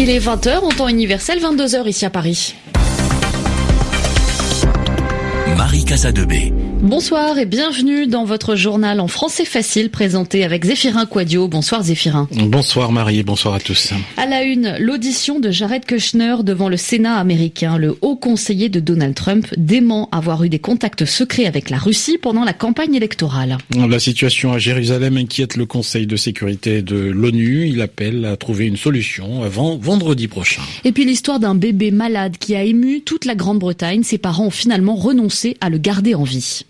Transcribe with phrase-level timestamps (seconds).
[0.00, 2.54] Il est 20h en temps universel, 22h ici à Paris.
[5.56, 6.52] Marie Casadebé.
[6.82, 11.48] Bonsoir et bienvenue dans votre journal en français facile présenté avec Zéphirin Quadio.
[11.48, 12.28] Bonsoir Zéphirin.
[12.32, 13.92] Bonsoir Marie, bonsoir à tous.
[14.16, 17.78] À la une, l'audition de Jared Kushner devant le Sénat américain.
[17.78, 22.16] Le haut conseiller de Donald Trump dément avoir eu des contacts secrets avec la Russie
[22.16, 23.58] pendant la campagne électorale.
[23.74, 27.66] La situation à Jérusalem inquiète le Conseil de sécurité de l'ONU.
[27.66, 30.62] Il appelle à trouver une solution avant vendredi prochain.
[30.84, 34.04] Et puis l'histoire d'un bébé malade qui a ému toute la Grande-Bretagne.
[34.04, 36.62] Ses parents ont finalement renoncé à le garder en vie.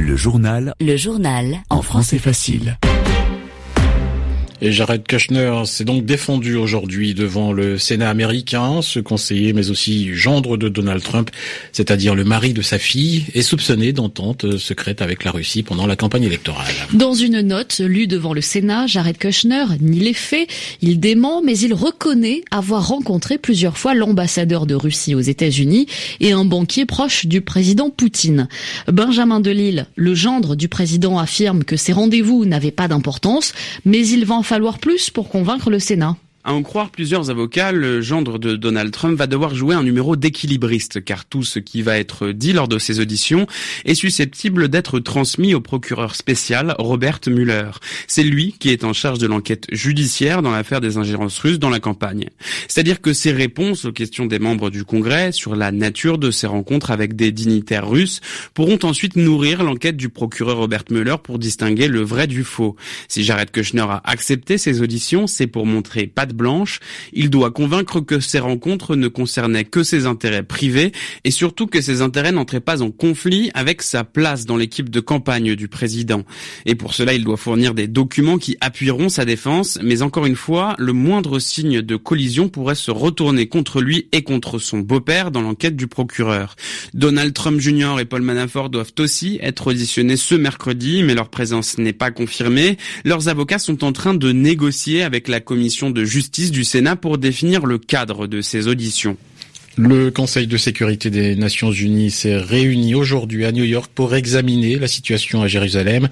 [0.00, 0.72] Le journal.
[0.80, 1.58] Le journal.
[1.68, 2.78] En français facile.
[4.62, 8.82] Et Jared Kushner s'est donc défendu aujourd'hui devant le Sénat américain.
[8.82, 11.30] Ce conseiller, mais aussi gendre de Donald Trump,
[11.72, 15.96] c'est-à-dire le mari de sa fille, est soupçonné d'entente secrète avec la Russie pendant la
[15.96, 16.74] campagne électorale.
[16.92, 20.46] Dans une note lue devant le Sénat, Jared Kushner nie les faits.
[20.82, 25.86] Il dément, mais il reconnaît avoir rencontré plusieurs fois l'ambassadeur de Russie aux États-Unis
[26.20, 28.46] et un banquier proche du président Poutine.
[28.88, 33.54] Benjamin Delille, le gendre du président, affirme que ces rendez-vous n'avaient pas d'importance,
[33.86, 36.16] mais il va en falloir plus pour convaincre le Sénat.
[36.42, 40.16] À en croire plusieurs avocats, le gendre de Donald Trump va devoir jouer un numéro
[40.16, 43.46] d'équilibriste, car tout ce qui va être dit lors de ces auditions
[43.84, 47.72] est susceptible d'être transmis au procureur spécial Robert Mueller.
[48.06, 51.68] C'est lui qui est en charge de l'enquête judiciaire dans l'affaire des ingérences russes dans
[51.68, 52.30] la campagne.
[52.68, 56.46] C'est-à-dire que ses réponses aux questions des membres du Congrès sur la nature de ces
[56.46, 58.22] rencontres avec des dignitaires russes
[58.54, 62.76] pourront ensuite nourrir l'enquête du procureur Robert Mueller pour distinguer le vrai du faux.
[63.08, 66.80] Si Jared Kushner a accepté ces auditions, c'est pour montrer pas blanche.
[67.12, 70.92] Il doit convaincre que ces rencontres ne concernaient que ses intérêts privés
[71.24, 75.00] et surtout que ces intérêts n'entraient pas en conflit avec sa place dans l'équipe de
[75.00, 76.24] campagne du président.
[76.66, 80.36] Et pour cela, il doit fournir des documents qui appuieront sa défense, mais encore une
[80.36, 85.30] fois, le moindre signe de collision pourrait se retourner contre lui et contre son beau-père
[85.30, 86.56] dans l'enquête du procureur.
[86.94, 87.96] Donald Trump Jr.
[88.00, 92.76] et Paul Manafort doivent aussi être auditionnés ce mercredi, mais leur présence n'est pas confirmée.
[93.04, 97.18] Leurs avocats sont en train de négocier avec la commission de justice du Sénat pour
[97.18, 99.16] définir le cadre de ces auditions.
[99.76, 104.76] Le Conseil de sécurité des Nations Unies s'est réuni aujourd'hui à New York pour examiner
[104.76, 106.08] la situation à Jérusalem.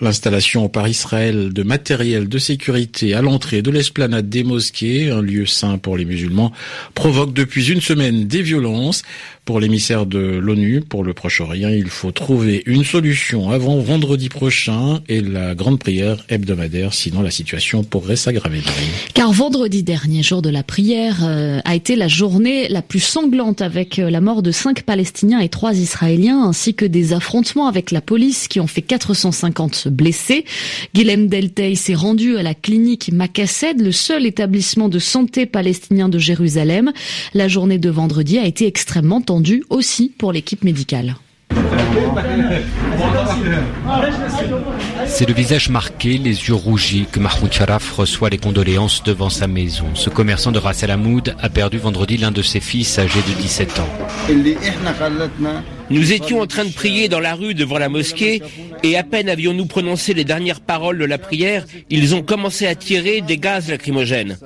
[0.00, 5.44] L'installation par Israël de matériel de sécurité à l'entrée de l'esplanade des mosquées, un lieu
[5.44, 6.52] saint pour les musulmans,
[6.94, 9.02] provoque depuis une semaine des violences.
[9.44, 15.00] Pour l'émissaire de l'ONU pour le Proche-Orient, il faut trouver une solution avant vendredi prochain
[15.08, 18.60] et la grande prière hebdomadaire, sinon la situation pourrait s'aggraver.
[19.14, 23.62] Car vendredi dernier, jour de la prière, euh, a été la journée la plus sanglante
[23.62, 27.90] avec euh, la mort de cinq Palestiniens et trois Israéliens, ainsi que des affrontements avec
[27.90, 30.44] la police qui ont fait 450 blessés.
[30.94, 36.18] Guilhem Deltey s'est rendu à la clinique Makassed, le seul établissement de santé palestinien de
[36.18, 36.92] Jérusalem.
[37.34, 41.16] La journée de vendredi a été extrêmement tendue aussi pour l'équipe médicale.
[45.06, 49.46] C'est le visage marqué, les yeux rougis, que Mahmoud Sharaf reçoit les condoléances devant sa
[49.46, 49.86] maison.
[49.94, 53.40] Ce commerçant de Ras El Hamoud a perdu vendredi l'un de ses fils âgé de
[53.40, 53.88] 17 ans.
[55.90, 58.42] Nous étions en train de prier dans la rue devant la mosquée
[58.82, 62.74] et à peine avions-nous prononcé les dernières paroles de la prière, ils ont commencé à
[62.74, 64.36] tirer des gaz lacrymogènes.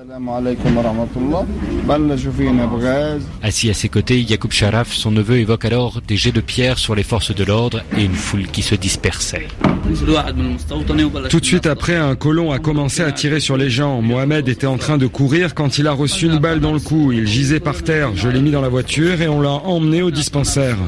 [3.43, 6.95] Assis à ses côtés, Yacoub Sharaf, son neveu, évoque alors des jets de pierre sur
[6.95, 9.49] les forces de l'ordre et une foule qui se dispersait.
[11.29, 14.01] Tout de suite après, un colon a commencé à tirer sur les gens.
[14.01, 17.13] Mohamed était en train de courir quand il a reçu une balle dans le cou.
[17.13, 18.11] Il gisait par terre.
[18.15, 20.79] Je l'ai mis dans la voiture et on l'a emmené au dispensaire.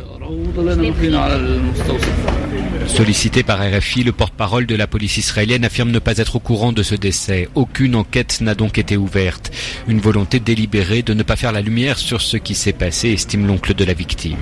[2.87, 6.73] Sollicité par RFI, le porte-parole de la police israélienne affirme ne pas être au courant
[6.73, 7.49] de ce décès.
[7.55, 9.51] Aucune enquête n'a donc été ouverte.
[9.89, 13.47] Une volonté délibérée de ne pas faire la lumière sur ce qui s'est passé, estime
[13.47, 14.37] l'oncle de la victime.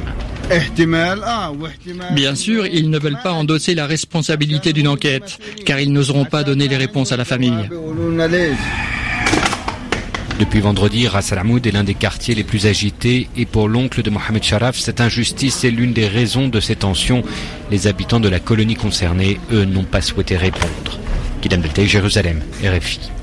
[2.15, 6.43] Bien sûr, ils ne veulent pas endosser la responsabilité d'une enquête, car ils n'oseront pas
[6.43, 7.69] donner les réponses à la famille.
[10.43, 14.03] Depuis vendredi, Ras Al Hamoud est l'un des quartiers les plus agités et pour l'oncle
[14.03, 17.23] de Mohamed Sharaf, cette injustice est l'une des raisons de ces tensions.
[17.71, 20.99] Les habitants de la colonie concernée, eux, n'ont pas souhaité répondre.
[21.43, 23.22] Kidam Beltay, Jérusalem, RFI.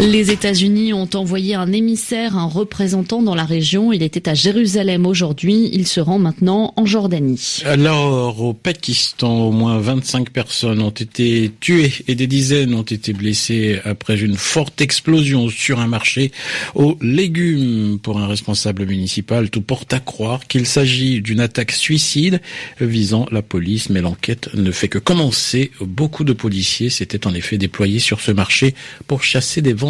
[0.00, 3.92] Les États-Unis ont envoyé un émissaire, un représentant dans la région.
[3.92, 5.70] Il était à Jérusalem aujourd'hui.
[5.72, 7.60] Il se rend maintenant en Jordanie.
[7.64, 13.12] Alors, au Pakistan, au moins 25 personnes ont été tuées et des dizaines ont été
[13.12, 16.32] blessées après une forte explosion sur un marché
[16.74, 18.00] aux légumes.
[18.02, 22.40] Pour un responsable municipal, tout porte à croire qu'il s'agit d'une attaque suicide
[22.80, 25.70] visant la police, mais l'enquête ne fait que commencer.
[25.80, 28.74] Beaucoup de policiers s'étaient en effet déployés sur ce marché
[29.06, 29.83] pour chasser des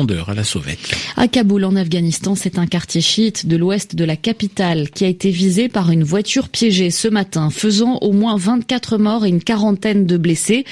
[1.16, 5.08] À Kaboul, en Afghanistan, c'est un quartier chiite de l'ouest de la capitale qui a
[5.08, 9.42] été visé par une voiture piégée ce matin, faisant au moins 24 morts et une
[9.42, 10.64] quarantaine de blessés.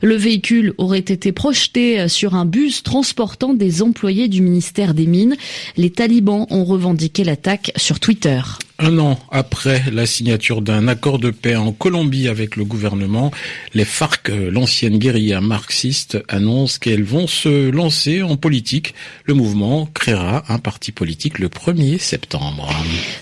[0.00, 5.36] Le véhicule aurait été projeté sur un bus transportant des employés du ministère des Mines.
[5.76, 8.40] Les talibans ont revendiqué l'attaque sur Twitter.
[8.82, 13.30] Un an après la signature d'un accord de paix en Colombie avec le gouvernement,
[13.74, 18.94] les FARC, l'ancienne guérilla marxiste, annoncent qu'elles vont se lancer en politique.
[19.26, 22.70] Le mouvement créera un parti politique le 1er septembre.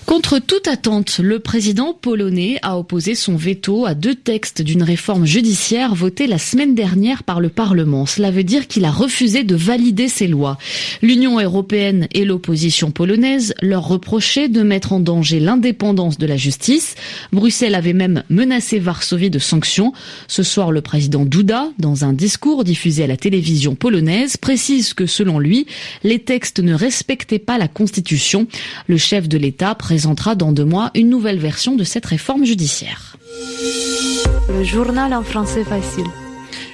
[0.05, 5.25] Contre toute attente, le président polonais a opposé son veto à deux textes d'une réforme
[5.25, 8.05] judiciaire votée la semaine dernière par le Parlement.
[8.05, 10.57] Cela veut dire qu'il a refusé de valider ces lois.
[11.01, 16.93] L'Union européenne et l'opposition polonaise leur reprochaient de mettre en danger l'indépendance de la justice.
[17.31, 19.93] Bruxelles avait même menacé Varsovie de sanctions.
[20.27, 25.07] Ce soir, le président Duda, dans un discours diffusé à la télévision polonaise, précise que
[25.07, 25.65] selon lui,
[26.03, 28.47] les textes ne respectaient pas la Constitution.
[28.87, 33.17] Le chef de l'État présentera dans deux mois une nouvelle version de cette réforme judiciaire.
[34.49, 36.05] Le journal en français facile.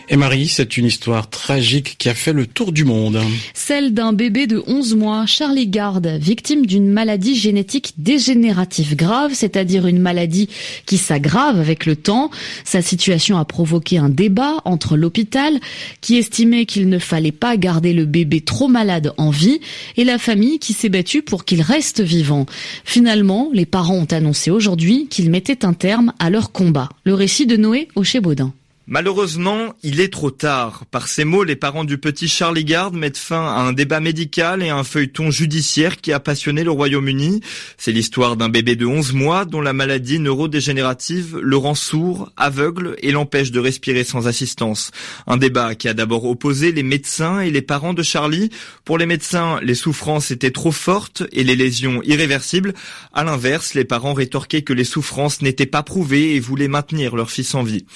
[0.07, 3.19] Et Marie, c'est une histoire tragique qui a fait le tour du monde.
[3.56, 9.88] Celle d'un bébé de 11 mois, Charlie Gard, victime d'une maladie génétique dégénérative grave, c'est-à-dire
[9.88, 10.48] une maladie
[10.86, 12.30] qui s'aggrave avec le temps.
[12.66, 15.60] Sa situation a provoqué un débat entre l'hôpital,
[16.02, 19.60] qui estimait qu'il ne fallait pas garder le bébé trop malade en vie,
[19.98, 22.46] et la famille qui s'est battue pour qu'il reste vivant.
[22.84, 26.90] Finalement, les parents ont annoncé aujourd'hui qu'ils mettaient un terme à leur combat.
[27.06, 28.54] Le récit de Noé Aucher-Baudin.
[28.87, 30.83] Malheureusement, il est trop tard.
[30.91, 34.61] Par ces mots, les parents du petit Charlie Gard mettent fin à un débat médical
[34.61, 37.41] et à un feuilleton judiciaire qui a passionné le Royaume-Uni.
[37.79, 42.95] C'est l'histoire d'un bébé de 11 mois dont la maladie neurodégénérative le rend sourd, aveugle
[42.99, 44.91] et l'empêche de respirer sans assistance.
[45.25, 48.51] Un débat qui a d'abord opposé les médecins et les parents de Charlie.
[48.83, 52.75] Pour les médecins, les souffrances étaient trop fortes et les lésions irréversibles.
[53.13, 57.31] À l'inverse, les parents rétorquaient que les souffrances n'étaient pas prouvées et voulaient maintenir leur
[57.31, 57.87] fils en vie.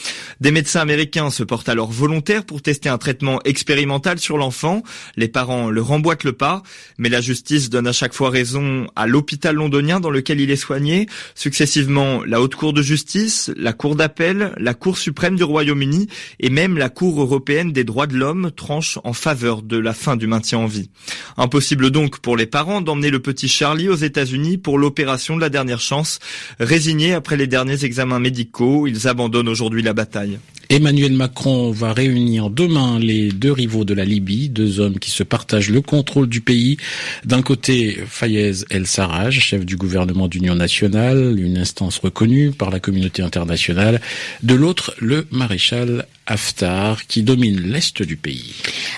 [0.41, 4.81] Des médecins américains se portent alors volontaires pour tester un traitement expérimental sur l'enfant.
[5.16, 6.64] Les parents leur emboîtent le pas,
[6.98, 10.56] mais la justice donne à chaque fois raison à l'hôpital londonien dans lequel il est
[10.56, 11.08] soigné.
[11.36, 16.08] Successivement, la Haute Cour de justice, la Cour d'appel, la Cour suprême du Royaume-Uni
[16.40, 20.16] et même la Cour européenne des droits de l'homme tranchent en faveur de la fin
[20.16, 20.90] du maintien en vie.
[21.38, 25.50] Impossible donc pour les parents d'emmener le petit Charlie aux États-Unis pour l'opération de la
[25.50, 26.20] dernière chance.
[26.60, 30.40] Résignés après les derniers examens médicaux, ils abandonnent aujourd'hui la bataille.
[30.71, 35.24] Emmanuel Macron va réunir demain les deux rivaux de la Libye, deux hommes qui se
[35.24, 36.77] partagent le contrôle du pays.
[37.25, 43.24] D'un côté, Fayez El-Sarraj, chef du gouvernement d'union nationale, une instance reconnue par la communauté
[43.24, 44.00] internationale.
[44.44, 48.54] De l'autre, le maréchal Haftar, qui domine l'est du pays.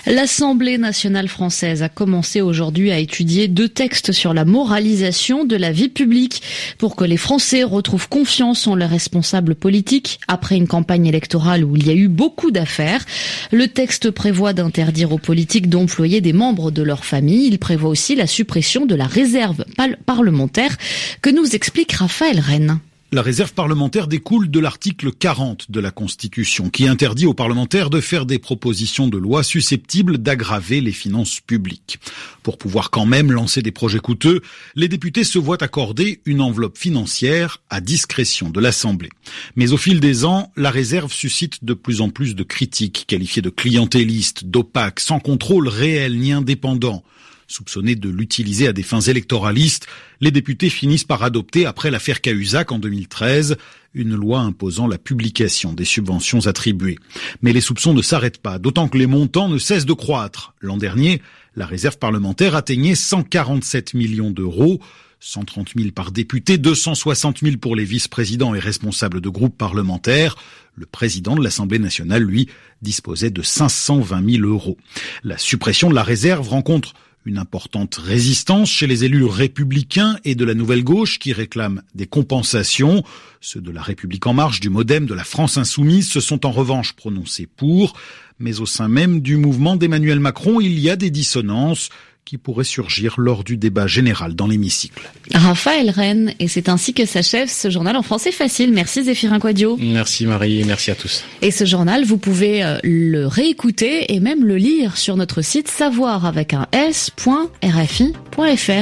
[0.06, 5.72] L'Assemblée nationale française a commencé aujourd'hui à étudier deux textes sur la moralisation de la
[5.72, 6.42] vie publique
[6.76, 11.74] pour que les Français retrouvent confiance en leurs responsables politiques après une campagne électorale où
[11.74, 13.04] il y a eu beaucoup d'affaires.
[13.50, 17.46] Le texte prévoit d'interdire aux politiques d'employer des membres de leur famille.
[17.46, 19.64] Il prévoit aussi la suppression de la réserve
[20.04, 20.76] parlementaire
[21.22, 22.78] que nous explique Raphaël Rennes.
[23.14, 28.00] La réserve parlementaire découle de l'article 40 de la Constitution qui interdit aux parlementaires de
[28.00, 31.98] faire des propositions de loi susceptibles d'aggraver les finances publiques.
[32.42, 34.40] Pour pouvoir quand même lancer des projets coûteux,
[34.76, 39.10] les députés se voient accorder une enveloppe financière à discrétion de l'Assemblée.
[39.56, 43.42] Mais au fil des ans, la réserve suscite de plus en plus de critiques qualifiées
[43.42, 47.04] de clientélistes, d'opaques, sans contrôle réel ni indépendant.
[47.52, 49.86] Soupçonnés de l'utiliser à des fins électoralistes,
[50.22, 53.58] les députés finissent par adopter, après l'affaire Cahuzac en 2013,
[53.92, 56.98] une loi imposant la publication des subventions attribuées.
[57.42, 60.54] Mais les soupçons ne s'arrêtent pas, d'autant que les montants ne cessent de croître.
[60.62, 61.20] L'an dernier,
[61.54, 64.80] la réserve parlementaire atteignait 147 millions d'euros,
[65.20, 70.36] 130 000 par député, 260 000 pour les vice-présidents et responsables de groupes parlementaires.
[70.74, 72.48] Le président de l'Assemblée nationale, lui,
[72.80, 74.78] disposait de 520 000 euros.
[75.22, 76.94] La suppression de la réserve rencontre
[77.24, 82.06] une importante résistance chez les élus républicains et de la nouvelle gauche qui réclament des
[82.06, 83.04] compensations.
[83.40, 86.50] Ceux de la République en marche, du Modem, de la France insoumise se sont en
[86.50, 87.94] revanche prononcés pour.
[88.38, 91.90] Mais au sein même du mouvement d'Emmanuel Macron, il y a des dissonances
[92.24, 95.10] qui pourraient surgir lors du débat général dans l'hémicycle.
[95.34, 98.72] Raphaël Rennes, et c'est ainsi que s'achève ce journal en français facile.
[98.72, 99.76] Merci Zéphirin Quadio.
[99.80, 101.24] Merci Marie et merci à tous.
[101.42, 105.68] Et ce journal, vous pouvez euh, le réécouter et même le lire sur notre site
[105.68, 107.22] savoir avec un s.rfi.fr.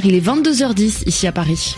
[0.05, 1.75] Il est 22h10 ici à Paris.